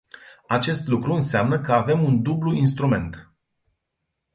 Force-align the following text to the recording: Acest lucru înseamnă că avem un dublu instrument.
Acest 0.47 0.87
lucru 0.87 1.13
înseamnă 1.13 1.59
că 1.59 1.73
avem 1.73 2.03
un 2.03 2.21
dublu 2.21 2.53
instrument. 2.53 3.31